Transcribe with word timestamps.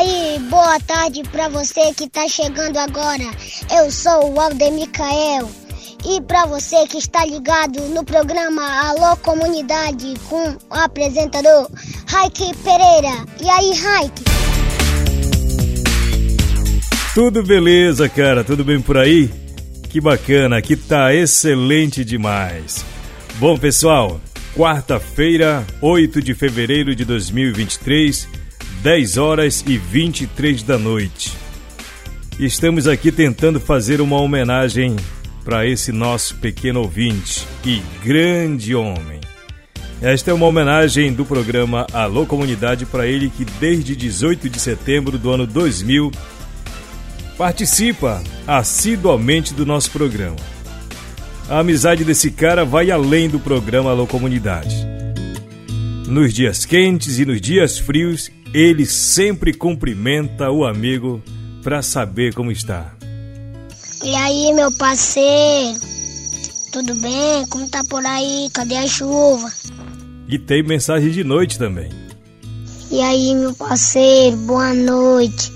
aí, 0.00 0.38
boa 0.48 0.80
tarde 0.80 1.22
pra 1.30 1.48
você 1.48 1.92
que 1.94 2.08
tá 2.08 2.26
chegando 2.26 2.78
agora. 2.78 3.24
Eu 3.76 3.90
sou 3.90 4.32
o 4.32 4.40
Alder 4.40 4.72
Micael. 4.72 5.50
E 6.06 6.22
pra 6.22 6.46
você 6.46 6.86
que 6.86 6.96
está 6.96 7.26
ligado 7.26 7.78
no 7.88 8.02
programa 8.02 8.62
Alô 8.88 9.14
Comunidade 9.18 10.14
com 10.30 10.52
o 10.52 10.58
apresentador 10.70 11.70
Raik 12.08 12.56
Pereira. 12.64 13.26
E 13.42 13.50
aí, 13.50 13.74
Raik? 13.74 14.22
Tudo 17.14 17.42
beleza, 17.42 18.08
cara? 18.08 18.42
Tudo 18.42 18.64
bem 18.64 18.80
por 18.80 18.96
aí? 18.96 19.30
Que 19.90 20.00
bacana, 20.00 20.56
aqui 20.56 20.76
tá 20.76 21.12
excelente 21.14 22.04
demais. 22.04 22.82
Bom, 23.34 23.58
pessoal, 23.58 24.18
quarta-feira, 24.56 25.66
8 25.82 26.22
de 26.22 26.32
fevereiro 26.32 26.94
de 26.94 27.04
2023, 27.04 28.39
10 28.82 29.18
horas 29.18 29.62
e 29.66 29.76
23 29.76 30.62
da 30.62 30.78
noite. 30.78 31.36
Estamos 32.38 32.88
aqui 32.88 33.12
tentando 33.12 33.60
fazer 33.60 34.00
uma 34.00 34.18
homenagem 34.18 34.96
para 35.44 35.66
esse 35.66 35.92
nosso 35.92 36.36
pequeno 36.36 36.80
ouvinte 36.80 37.46
e 37.62 37.82
grande 38.02 38.74
homem. 38.74 39.20
Esta 40.00 40.30
é 40.30 40.34
uma 40.34 40.46
homenagem 40.46 41.12
do 41.12 41.26
programa 41.26 41.86
Alô 41.92 42.24
Comunidade 42.24 42.86
para 42.86 43.06
ele 43.06 43.28
que 43.28 43.44
desde 43.44 43.94
18 43.94 44.48
de 44.48 44.58
setembro 44.58 45.18
do 45.18 45.30
ano 45.30 45.46
2000 45.46 46.10
participa 47.36 48.22
assiduamente 48.46 49.52
do 49.52 49.66
nosso 49.66 49.90
programa. 49.90 50.36
A 51.50 51.58
amizade 51.58 52.02
desse 52.02 52.30
cara 52.30 52.64
vai 52.64 52.90
além 52.90 53.28
do 53.28 53.38
programa 53.38 53.90
Alô 53.90 54.06
Comunidade. 54.06 54.74
Nos 56.06 56.32
dias 56.32 56.64
quentes 56.64 57.18
e 57.18 57.26
nos 57.26 57.42
dias 57.42 57.78
frios, 57.78 58.30
ele 58.52 58.84
sempre 58.84 59.52
cumprimenta 59.52 60.50
o 60.50 60.64
amigo 60.64 61.22
para 61.62 61.82
saber 61.82 62.34
como 62.34 62.50
está. 62.50 62.94
E 64.02 64.14
aí, 64.14 64.52
meu 64.54 64.72
parceiro? 64.76 65.78
Tudo 66.72 66.94
bem? 66.96 67.46
Como 67.48 67.68
tá 67.68 67.82
por 67.88 68.04
aí? 68.04 68.48
Cadê 68.52 68.76
a 68.76 68.86
chuva? 68.86 69.48
E 70.28 70.38
tem 70.38 70.62
mensagem 70.62 71.10
de 71.10 71.22
noite 71.22 71.58
também. 71.58 71.90
E 72.90 73.00
aí, 73.00 73.34
meu 73.34 73.54
parceiro? 73.54 74.36
Boa 74.38 74.74
noite. 74.74 75.52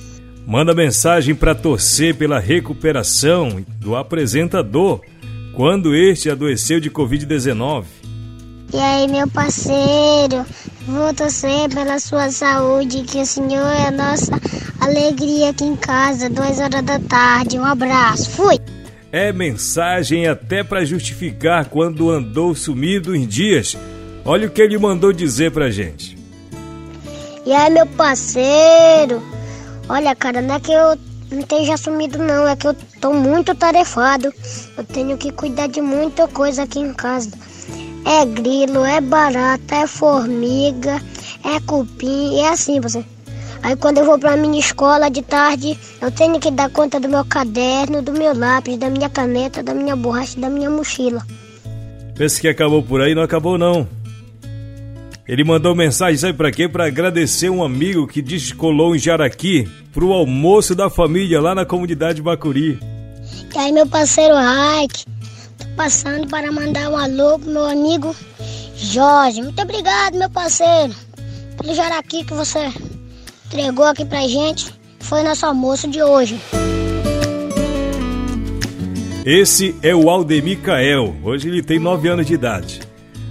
Manda 0.47 0.75
mensagem 0.75 1.35
para 1.35 1.55
torcer 1.55 2.15
pela 2.15 2.39
recuperação 2.39 3.65
do 3.79 3.97
apresentador 3.97 5.01
quando 5.55 5.95
este 5.95 6.29
adoeceu 6.29 6.81
de 6.81 6.91
Covid-19. 6.91 7.85
E 8.75 8.81
aí, 8.81 9.07
meu 9.07 9.29
parceiro, 9.29 10.45
vou 10.85 11.15
torcer 11.15 11.73
pela 11.73 11.97
sua 12.01 12.29
saúde, 12.33 13.05
que 13.05 13.23
o 13.23 13.25
Senhor 13.25 13.69
é 13.69 13.87
a 13.87 13.91
nossa 13.93 14.33
alegria 14.81 15.51
aqui 15.51 15.63
em 15.63 15.77
casa, 15.77 16.29
duas 16.29 16.59
horas 16.59 16.83
da 16.83 16.99
tarde. 16.99 17.57
Um 17.57 17.65
abraço, 17.65 18.31
fui! 18.31 18.59
É 19.13 19.33
mensagem 19.33 20.27
até 20.27 20.65
para 20.65 20.85
justificar 20.85 21.67
quando 21.67 22.11
andou 22.11 22.53
sumido 22.53 23.15
em 23.15 23.25
dias. 23.25 23.77
Olha 24.25 24.49
o 24.49 24.51
que 24.51 24.61
ele 24.61 24.77
mandou 24.77 25.13
dizer 25.13 25.53
pra 25.53 25.71
gente. 25.71 26.19
E 27.47 27.53
aí, 27.53 27.71
meu 27.71 27.87
parceiro, 27.87 29.23
olha, 29.89 30.17
cara, 30.17 30.43
não 30.43 30.57
é 30.57 30.59
que 30.59 30.73
eu 30.73 30.99
não 31.31 31.39
esteja 31.39 31.77
sumido 31.77 32.19
não, 32.19 32.49
é 32.49 32.57
que 32.57 32.67
eu 32.67 32.75
tô 33.01 33.13
muito 33.13 33.55
tarefado. 33.55 34.35
Eu 34.77 34.83
tenho 34.83 35.17
que 35.17 35.31
cuidar 35.31 35.69
de 35.69 35.81
muita 35.81 36.27
coisa 36.27 36.65
aqui 36.65 36.81
em 36.81 36.93
casa. 36.93 37.31
É 38.05 38.27
grilo, 38.27 38.85
é 38.85 39.01
barata, 39.01 39.77
é 39.77 39.87
formiga, 39.87 41.01
é 41.45 41.61
cupim, 41.61 42.39
é 42.41 42.49
assim 42.49 42.81
você. 42.81 43.05
Aí 43.63 43.75
quando 43.77 43.99
eu 43.99 44.05
vou 44.05 44.19
pra 44.19 44.37
minha 44.37 44.61
escola 44.61 45.09
de 45.09 45.23
tarde, 45.23 45.79
eu 46.01 46.11
tenho 46.11 46.39
que 46.39 46.51
dar 46.51 46.69
conta 46.69 47.01
do 47.01 47.09
meu 47.09 47.25
caderno, 47.25 48.03
do 48.03 48.13
meu 48.13 48.37
lápis, 48.37 48.77
da 48.77 48.91
minha 48.91 49.09
caneta, 49.09 49.63
da 49.63 49.73
minha 49.73 49.97
borracha, 49.97 50.39
da 50.39 50.51
minha 50.51 50.69
mochila. 50.69 51.23
Pensa 52.15 52.41
que 52.41 52.49
acabou 52.49 52.83
por 52.83 53.01
aí, 53.01 53.15
não 53.15 53.23
acabou 53.23 53.57
não. 53.57 53.89
Ele 55.27 55.43
mandou 55.43 55.75
mensagem, 55.75 56.19
sabe 56.19 56.35
pra 56.35 56.53
quê? 56.53 56.69
Pra 56.69 56.87
agradecer 56.87 57.49
um 57.49 57.65
amigo 57.65 58.07
que 58.07 58.21
descolou 58.21 58.95
em 58.95 58.99
Jaraqui 58.99 59.67
pro 59.91 60.13
almoço 60.13 60.75
da 60.75 60.91
família 60.91 61.41
lá 61.41 61.55
na 61.55 61.65
comunidade 61.65 62.21
Bacuri. 62.21 62.79
E 63.55 63.59
aí, 63.59 63.73
meu 63.73 63.87
parceiro 63.87 64.35
Raik, 64.35 65.07
passando 65.75 66.27
para 66.29 66.51
mandar 66.51 66.91
um 66.91 66.97
alô 66.97 67.39
pro 67.39 67.51
meu 67.51 67.65
amigo 67.65 68.15
Jorge. 68.77 69.43
Muito 69.43 69.61
obrigado, 69.61 70.17
meu 70.17 70.31
parceiro, 70.31 70.95
pelo 71.57 71.75
jaraqui 71.75 72.25
que 72.25 72.33
você 72.33 72.73
entregou 73.47 73.85
aqui 73.85 74.05
pra 74.05 74.27
gente. 74.27 74.73
Foi 75.01 75.23
nosso 75.23 75.45
almoço 75.47 75.89
de 75.89 76.03
hoje. 76.03 76.41
Esse 79.25 79.75
é 79.83 79.95
o 79.95 80.09
Aldemir 80.09 80.61
Cael. 80.61 81.17
Hoje 81.23 81.49
ele 81.49 81.63
tem 81.63 81.79
9 81.79 82.09
anos 82.09 82.27
de 82.27 82.35
idade. 82.35 82.81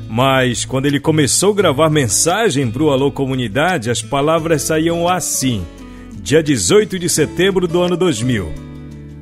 Mas 0.09 0.65
quando 0.65 0.85
ele 0.85 0.99
começou 0.99 1.51
a 1.51 1.55
gravar 1.55 1.89
mensagem 1.89 2.69
pro 2.69 2.91
Alô 2.91 3.11
Comunidade, 3.11 3.89
as 3.89 4.01
palavras 4.01 4.61
saíam 4.61 5.07
assim. 5.07 5.65
Dia 6.13 6.41
18 6.41 6.99
de 6.99 7.09
setembro 7.09 7.67
do 7.67 7.81
ano 7.81 7.97
2000 7.97 8.72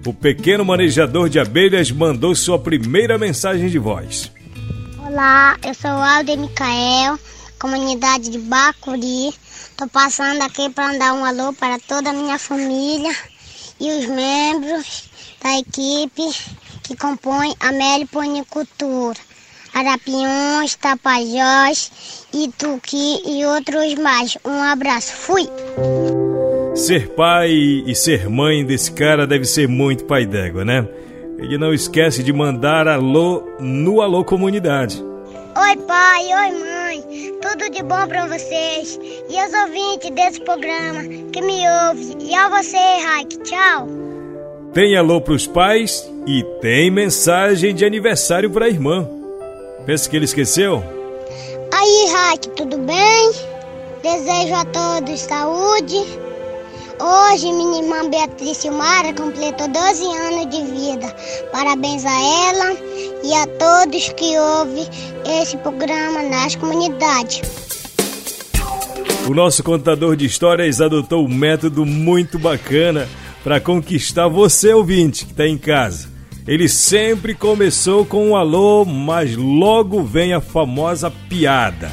o 0.10 0.14
pequeno 0.14 0.66
manejador 0.66 1.30
de 1.30 1.40
abelhas 1.40 1.92
mandou 1.92 2.36
sua 2.36 2.58
primeira 2.58 3.18
mensagem 3.18 3.70
de 3.70 3.78
voz. 3.78 4.32
Olá, 5.06 5.58
eu 5.66 5.74
sou 5.74 5.92
o 5.92 6.04
Alder 6.04 6.38
Micael, 6.38 7.20
comunidade 7.60 8.30
de 8.30 8.38
Bacuri. 8.38 9.30
Estou 9.30 9.88
passando 9.90 10.42
aqui 10.42 10.70
para 10.70 10.98
dar 10.98 11.14
um 11.14 11.26
alô 11.26 11.54
para 11.54 11.80
toda 11.80 12.10
a 12.10 12.14
minha 12.14 12.38
família 12.40 13.16
e 13.80 13.90
os 13.92 14.06
membros 14.08 15.10
da 15.44 15.58
equipe 15.58 16.24
que 16.84 16.96
compõe 16.96 17.54
a 17.60 17.72
Meliponicultura. 17.72 19.20
Arapiões, 19.74 20.76
Tapajós, 20.76 21.92
Ituqui 22.34 23.22
e 23.26 23.46
outros 23.46 23.96
mais. 23.96 24.38
Um 24.46 24.62
abraço. 24.62 25.14
Fui! 25.14 25.48
Ser 26.74 27.10
pai 27.10 27.52
e 27.52 27.94
ser 27.94 28.30
mãe 28.30 28.66
desse 28.66 28.92
cara 28.92 29.28
deve 29.28 29.46
ser 29.46 29.68
muito 29.68 30.06
pai 30.06 30.26
d'égua, 30.26 30.64
né? 30.64 30.88
Ele 31.38 31.58
não 31.58 31.74
esquece 31.74 32.24
de 32.24 32.32
mandar 32.32 32.88
alô 32.88 33.44
no 33.60 34.02
Alô 34.02 34.24
Comunidade. 34.24 35.04
Oi 35.58 35.78
pai, 35.86 36.24
oi 36.24 36.60
mãe, 36.60 37.04
tudo 37.42 37.70
de 37.70 37.84
bom 37.84 38.08
para 38.08 38.26
vocês 38.26 38.98
e 39.30 39.38
aos 39.38 39.54
ouvintes 39.54 40.10
desse 40.12 40.40
programa 40.42 41.04
que 41.32 41.42
me 41.42 41.62
ouve 41.88 42.16
e 42.22 42.34
a 42.34 42.48
você, 42.48 42.78
Raik, 42.78 43.38
tchau. 43.40 43.88
Tem 44.74 44.96
alô 44.96 45.20
pros 45.20 45.46
pais 45.46 46.10
e 46.26 46.44
tem 46.62 46.90
mensagem 46.90 47.76
de 47.76 47.84
aniversário 47.84 48.50
pra 48.50 48.70
irmã. 48.70 49.08
Pensa 49.86 50.10
que 50.10 50.16
ele 50.16 50.26
esqueceu? 50.26 50.82
Aí, 51.74 52.12
Raik, 52.14 52.50
tudo 52.52 52.78
bem? 52.78 53.32
Desejo 54.02 54.56
a 54.56 54.66
todos 54.66 55.20
saúde, 55.20 55.98
Hoje, 57.04 57.52
minha 57.52 57.82
irmã 57.82 58.08
Beatriz 58.12 58.58
Silmara 58.58 59.12
completou 59.12 59.68
12 59.68 60.04
anos 60.06 60.50
de 60.52 60.64
vida. 60.72 61.16
Parabéns 61.52 62.06
a 62.06 62.12
ela 62.12 62.78
e 63.24 63.34
a 63.34 63.48
todos 63.48 64.10
que 64.10 64.38
ouvem 64.38 64.88
esse 65.42 65.58
programa 65.58 66.22
nas 66.22 66.56
comunidades. 66.56 67.42
O 69.28 69.34
nosso 69.34 69.64
contador 69.64 70.16
de 70.16 70.28
histórias 70.28 70.80
adotou 70.80 71.26
um 71.26 71.34
método 71.34 71.88
muito 71.88 72.38
bacana 72.38 73.10
para 73.44 73.60
conquistar 73.60 74.28
você, 74.28 74.72
ouvinte, 74.72 75.26
que 75.26 75.32
está 75.32 75.48
em 75.48 75.58
casa. 75.58 76.08
Ele 76.48 76.70
sempre 76.70 77.34
começou 77.34 78.06
com 78.06 78.30
um 78.30 78.36
alô, 78.36 78.86
mas 78.86 79.36
logo 79.36 80.04
vem 80.04 80.36
a 80.36 80.42
famosa 80.42 81.12
piada. 81.28 81.92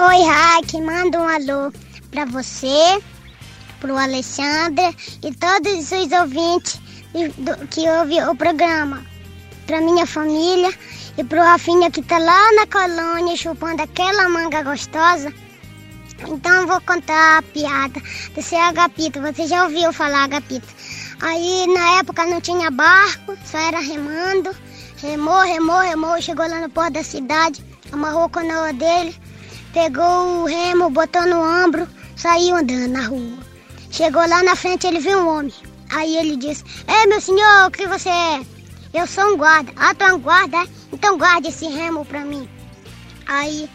Oi, 0.00 0.24
Hack, 0.24 0.72
manda 0.82 1.20
um 1.20 1.28
alô 1.28 1.72
para 2.10 2.24
você 2.24 2.98
pro 3.80 3.96
Alexandre 3.96 4.94
e 5.22 5.34
todos 5.34 5.90
os 5.90 6.12
ouvintes 6.12 6.80
que 7.70 7.88
ouvem 7.88 8.22
o 8.28 8.36
programa. 8.36 9.04
Pra 9.66 9.80
minha 9.80 10.06
família 10.06 10.72
e 11.16 11.24
pro 11.24 11.40
Rafinha 11.40 11.90
que 11.90 12.02
tá 12.02 12.18
lá 12.18 12.52
na 12.52 12.66
colônia 12.66 13.36
chupando 13.36 13.82
aquela 13.82 14.28
manga 14.28 14.62
gostosa. 14.62 15.32
Então 16.28 16.66
vou 16.66 16.80
contar 16.82 17.38
a 17.38 17.42
piada 17.42 18.00
desse 18.34 18.54
agapito. 18.54 19.20
Você 19.20 19.46
já 19.46 19.64
ouviu 19.64 19.92
falar 19.92 20.24
agapito? 20.24 20.68
Aí 21.20 21.66
na 21.66 22.00
época 22.00 22.26
não 22.26 22.40
tinha 22.40 22.70
barco, 22.70 23.36
só 23.44 23.58
era 23.58 23.80
remando. 23.80 24.54
Remou, 24.98 25.40
remou, 25.40 25.80
remou, 25.80 26.20
chegou 26.20 26.46
lá 26.46 26.60
no 26.60 26.68
porto 26.68 26.92
da 26.92 27.02
cidade, 27.02 27.64
amarrou 27.90 28.24
a 28.24 28.28
canoa 28.28 28.72
dele, 28.74 29.16
pegou 29.72 30.42
o 30.42 30.44
remo, 30.44 30.90
botou 30.90 31.26
no 31.26 31.40
ombro, 31.40 31.88
saiu 32.16 32.56
andando 32.56 32.88
na 32.88 33.06
rua. 33.06 33.49
Chegou 33.90 34.26
lá 34.26 34.42
na 34.42 34.54
frente, 34.54 34.86
ele 34.86 35.00
viu 35.00 35.18
um 35.18 35.28
homem. 35.28 35.54
Aí 35.90 36.16
ele 36.16 36.36
disse: 36.36 36.64
Ei, 36.86 37.06
meu 37.06 37.20
senhor, 37.20 37.66
o 37.66 37.70
que 37.70 37.86
você 37.88 38.08
é? 38.08 38.46
Eu 38.94 39.06
sou 39.06 39.34
um 39.34 39.36
guarda. 39.36 39.72
Ah, 39.76 39.94
tu 39.94 40.04
é 40.04 40.12
um 40.12 40.18
guarda? 40.20 40.58
É? 40.58 40.66
Então 40.92 41.18
guarde 41.18 41.48
esse 41.48 41.66
remo 41.66 42.04
pra 42.04 42.24
mim. 42.24 42.48
Aí 43.26 43.68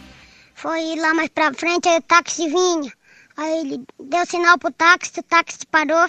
foi 0.54 0.96
lá 0.96 1.14
mais 1.14 1.30
pra 1.30 1.54
frente, 1.54 1.90
aí 1.90 1.98
o 1.98 2.02
táxi 2.02 2.48
vinha. 2.48 2.92
Aí 3.36 3.60
ele 3.60 3.86
deu 4.00 4.26
sinal 4.26 4.58
pro 4.58 4.72
táxi, 4.72 5.20
o 5.20 5.24
táxi 5.24 5.66
parou. 5.70 6.08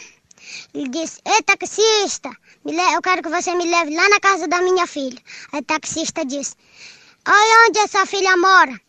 Ele 0.72 0.88
disse, 0.88 1.20
ei 1.24 1.42
taxista, 1.42 2.30
eu 2.64 3.02
quero 3.02 3.22
que 3.22 3.28
você 3.28 3.54
me 3.56 3.68
leve 3.68 3.94
lá 3.96 4.08
na 4.08 4.20
casa 4.20 4.46
da 4.46 4.62
minha 4.62 4.86
filha. 4.86 5.18
Aí 5.52 5.60
o 5.60 5.64
taxista 5.64 6.24
disse, 6.24 6.54
olha 7.26 7.68
onde 7.68 7.78
essa 7.80 8.06
filha 8.06 8.36
mora. 8.36 8.80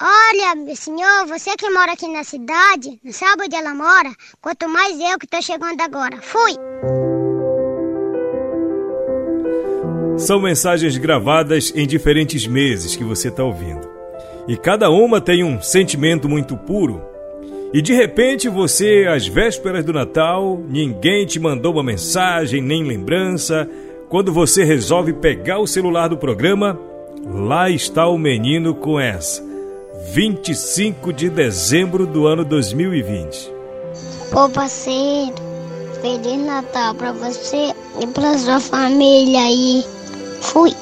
Olha, 0.00 0.74
senhor, 0.74 1.26
você 1.28 1.50
que 1.56 1.70
mora 1.70 1.92
aqui 1.92 2.08
na 2.08 2.24
cidade, 2.24 2.98
não 3.04 3.12
sabe 3.12 3.44
onde 3.44 3.54
ela 3.54 3.72
mora? 3.74 4.12
Quanto 4.40 4.68
mais 4.68 4.98
eu 4.98 5.16
que 5.20 5.26
tô 5.26 5.40
chegando 5.40 5.80
agora. 5.80 6.18
Fui! 6.20 6.52
São 10.18 10.40
mensagens 10.40 10.96
gravadas 10.96 11.72
em 11.76 11.86
diferentes 11.86 12.44
meses 12.44 12.96
que 12.96 13.04
você 13.04 13.28
está 13.28 13.44
ouvindo. 13.44 13.88
E 14.48 14.56
cada 14.56 14.90
uma 14.90 15.20
tem 15.20 15.44
um 15.44 15.62
sentimento 15.62 16.28
muito 16.28 16.56
puro. 16.56 17.00
E 17.72 17.80
de 17.80 17.94
repente 17.94 18.48
você, 18.48 19.06
às 19.08 19.28
vésperas 19.28 19.84
do 19.84 19.92
Natal, 19.92 20.60
ninguém 20.68 21.24
te 21.24 21.38
mandou 21.38 21.72
uma 21.72 21.84
mensagem 21.84 22.60
nem 22.60 22.82
lembrança. 22.82 23.68
Quando 24.08 24.32
você 24.32 24.64
resolve 24.64 25.12
pegar 25.12 25.60
o 25.60 25.68
celular 25.68 26.08
do 26.08 26.16
programa, 26.16 26.78
lá 27.24 27.70
está 27.70 28.08
o 28.08 28.18
menino 28.18 28.74
com 28.74 28.98
essa 28.98 29.53
25 30.12 31.12
de 31.12 31.30
dezembro 31.30 32.06
do 32.06 32.26
ano 32.26 32.44
2020. 32.44 33.50
Ô 34.32 34.48
parceiro, 34.48 35.34
Feliz 36.02 36.44
Natal 36.44 36.94
para 36.94 37.12
você 37.12 37.74
e 38.00 38.06
para 38.08 38.36
sua 38.38 38.60
família 38.60 39.40
aí. 39.40 39.84
Fui. 40.40 40.74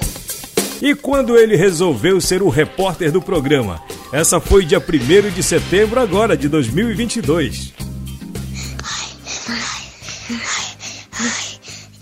E 0.83 0.95
quando 0.95 1.39
ele 1.39 1.57
resolveu 1.57 2.21
ser 2.21 2.43
o 2.43 2.49
repórter 2.49 3.13
do 3.13 3.23
programa? 3.23 3.81
Essa 4.13 4.41
foi 4.41 4.65
dia 4.65 4.81
1 4.81 5.31
de 5.31 5.43
setembro 5.43 6.01
agora 6.01 6.37
de 6.37 6.49
2022. 6.49 7.73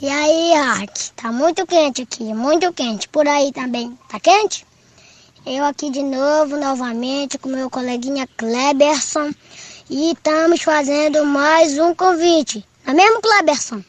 E 0.01 0.09
aí, 0.09 0.55
Arte? 0.55 1.13
Tá 1.13 1.31
muito 1.31 1.67
quente 1.67 2.03
aqui, 2.03 2.25
muito 2.33 2.73
quente. 2.73 3.07
Por 3.09 3.29
aí 3.29 3.53
também. 3.53 3.97
Tá 4.09 4.19
quente? 4.19 4.65
Eu 5.47 5.65
aqui 5.65 5.91
de 5.91 6.03
novo, 6.03 6.59
novamente, 6.59 7.39
com 7.39 7.49
meu 7.49 7.71
coleguinha 7.71 8.29
Kleberson. 8.37 9.33
E 9.89 10.13
estamos 10.13 10.61
fazendo 10.63 11.25
mais 11.25 11.79
um 11.79 11.95
convite. 11.95 12.63
Não 12.85 12.93
é 12.93 12.97
mesmo, 12.97 13.23
Kleberson? 13.23 13.83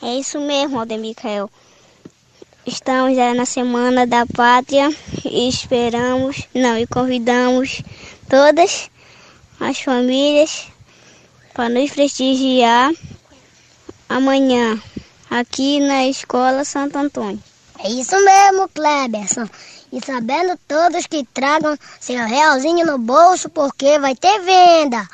É 0.00 0.14
isso 0.14 0.40
mesmo, 0.40 0.78
Aldemicael. 0.78 1.50
Estamos 2.64 3.16
já 3.16 3.34
na 3.34 3.44
Semana 3.44 4.06
da 4.06 4.24
Pátria 4.24 4.88
e 5.24 5.48
esperamos, 5.48 6.44
não, 6.54 6.78
e 6.78 6.86
convidamos 6.86 7.82
todas 8.30 8.88
as 9.58 9.80
famílias 9.80 10.68
para 11.52 11.68
nos 11.68 11.90
prestigiar 11.90 12.92
amanhã 14.08 14.80
aqui 15.28 15.80
na 15.80 16.06
Escola 16.06 16.64
Santo 16.64 16.96
Antônio. 16.96 17.42
É 17.80 17.90
isso 17.90 18.14
mesmo, 18.24 18.68
Kleberson 18.68 19.48
e 19.94 20.04
sabendo 20.04 20.58
todos 20.66 21.06
que 21.06 21.24
tragam 21.32 21.78
seu 22.00 22.26
realzinho 22.26 22.84
no 22.84 22.98
bolso 22.98 23.48
porque 23.48 23.96
vai 24.00 24.16
ter 24.16 24.40
venda. 24.40 25.06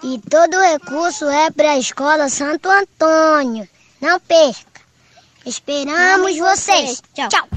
E 0.00 0.20
todo 0.30 0.56
o 0.56 0.62
recurso 0.62 1.24
é 1.26 1.50
para 1.50 1.72
a 1.72 1.78
Escola 1.78 2.28
Santo 2.28 2.68
Antônio. 2.68 3.68
Não 4.00 4.20
perca. 4.20 4.80
Esperamos 5.44 6.38
vocês. 6.38 7.02
Tchau. 7.12 7.28
Tchau. 7.28 7.48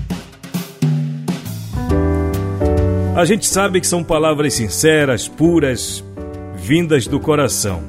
A 3.15 3.25
gente 3.25 3.45
sabe 3.45 3.79
que 3.79 3.85
são 3.85 4.03
palavras 4.03 4.55
sinceras, 4.55 5.27
puras, 5.27 6.03
vindas 6.55 7.05
do 7.05 7.19
coração. 7.19 7.83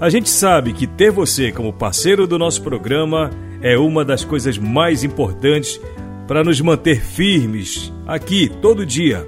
A 0.00 0.08
gente 0.08 0.28
sabe 0.28 0.72
que 0.72 0.86
ter 0.86 1.10
você 1.10 1.50
como 1.50 1.72
parceiro 1.72 2.28
do 2.28 2.38
nosso 2.38 2.62
programa 2.62 3.30
é 3.60 3.76
uma 3.76 4.04
das 4.04 4.22
coisas 4.22 4.56
mais 4.56 5.02
importantes 5.02 5.80
para 6.26 6.42
nos 6.42 6.60
manter 6.60 7.00
firmes 7.00 7.92
aqui 8.06 8.48
todo 8.60 8.84
dia. 8.84 9.26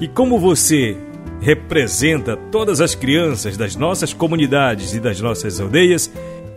E 0.00 0.08
como 0.08 0.38
você 0.38 0.96
representa 1.40 2.36
todas 2.36 2.80
as 2.80 2.94
crianças 2.94 3.56
das 3.56 3.74
nossas 3.74 4.12
comunidades 4.12 4.94
e 4.94 5.00
das 5.00 5.20
nossas 5.20 5.60
aldeias, 5.60 6.10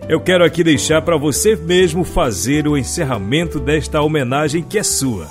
eu 0.10 0.20
quero 0.20 0.44
aqui 0.44 0.64
deixar 0.64 1.02
para 1.02 1.18
você 1.18 1.56
mesmo 1.56 2.04
fazer 2.04 2.68
o 2.68 2.78
encerramento 2.78 3.60
desta 3.60 4.02
homenagem 4.02 4.62
que 4.62 4.78
é 4.78 4.84
sua. 4.84 5.28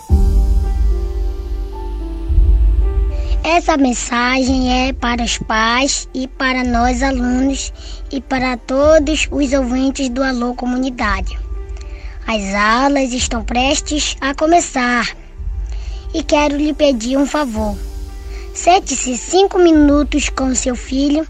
Essa 3.44 3.76
mensagem 3.76 4.88
é 4.88 4.92
para 4.92 5.22
os 5.22 5.36
pais 5.36 6.08
e 6.14 6.26
para 6.28 6.64
nós 6.64 7.02
alunos 7.02 7.72
e 8.10 8.20
para 8.20 8.56
todos 8.56 9.28
os 9.30 9.52
ouvintes 9.52 10.08
do 10.08 10.22
Alô 10.22 10.54
Comunidade. 10.54 11.36
As 12.26 12.54
aulas 12.54 13.12
estão 13.12 13.44
prestes 13.44 14.16
a 14.20 14.34
começar 14.34 15.16
e 16.14 16.22
quero 16.22 16.56
lhe 16.56 16.72
pedir 16.72 17.16
um 17.16 17.26
favor. 17.26 17.76
Sente-se 18.54 19.16
cinco 19.16 19.58
minutos 19.58 20.28
com 20.28 20.54
seu 20.54 20.76
filho 20.76 21.26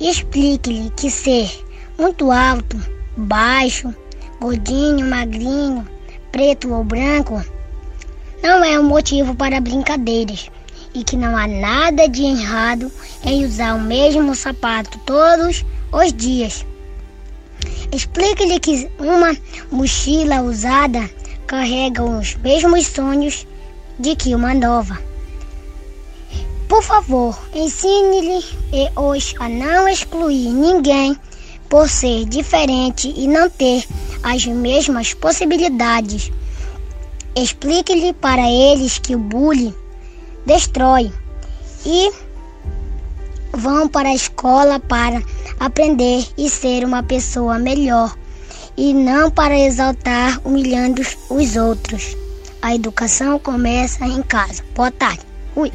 e 0.00 0.08
explique-lhe 0.10 0.90
que 0.96 1.10
ser 1.10 1.50
muito 1.98 2.30
alto, 2.30 2.80
baixo, 3.16 3.94
gordinho, 4.40 5.08
magrinho, 5.08 5.88
preto 6.30 6.72
ou 6.72 6.84
branco 6.84 7.42
não 8.42 8.62
é 8.62 8.78
um 8.78 8.82
motivo 8.82 9.34
para 9.34 9.58
brincadeiras 9.58 10.50
e 10.92 11.02
que 11.02 11.16
não 11.16 11.34
há 11.34 11.46
nada 11.46 12.06
de 12.06 12.22
errado 12.22 12.92
em 13.24 13.42
usar 13.42 13.74
o 13.74 13.80
mesmo 13.80 14.34
sapato 14.34 14.98
todos 15.06 15.64
os 15.90 16.12
dias. 16.12 16.66
Explique-lhe 17.94 18.58
que 18.58 18.90
uma 18.98 19.36
mochila 19.70 20.42
usada 20.42 21.08
carrega 21.46 22.02
os 22.02 22.34
mesmos 22.34 22.88
sonhos 22.88 23.46
de 24.00 24.16
que 24.16 24.34
uma 24.34 24.52
nova. 24.52 24.98
Por 26.68 26.82
favor, 26.82 27.38
ensine-lhe 27.54 28.44
a 29.38 29.48
não 29.48 29.88
excluir 29.88 30.48
ninguém 30.48 31.16
por 31.68 31.88
ser 31.88 32.24
diferente 32.24 33.14
e 33.16 33.28
não 33.28 33.48
ter 33.48 33.86
as 34.24 34.44
mesmas 34.44 35.14
possibilidades. 35.14 36.32
Explique-lhe 37.36 38.12
para 38.14 38.50
eles 38.50 38.98
que 38.98 39.14
o 39.14 39.20
bullying 39.20 39.74
destrói 40.44 41.12
e 41.86 42.10
vão 43.56 43.88
para 43.88 44.08
a 44.08 44.14
escola 44.14 44.80
para 44.80 45.22
aprender 45.58 46.26
e 46.36 46.48
ser 46.48 46.84
uma 46.84 47.02
pessoa 47.02 47.58
melhor 47.58 48.16
e 48.76 48.92
não 48.92 49.30
para 49.30 49.58
exaltar 49.58 50.40
humilhando 50.44 51.02
os 51.30 51.56
outros. 51.56 52.16
A 52.60 52.74
educação 52.74 53.38
começa 53.38 54.04
em 54.06 54.22
casa. 54.22 54.64
Boa 54.74 54.90
tarde. 54.90 55.20
Ui. 55.54 55.70